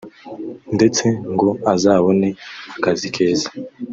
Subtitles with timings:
[0.75, 2.27] ndetse ngo azanabone
[2.75, 3.49] akazi keza